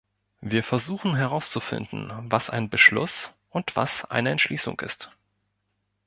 Wir 0.39 0.63
versuchen 0.63 1.15
herauszufinden, 1.15 2.11
was 2.31 2.49
ein 2.49 2.71
Beschluss 2.71 3.33
und 3.51 3.75
was 3.75 4.03
eine 4.05 4.31
Entschließung 4.31 4.79
ist. 4.79 5.11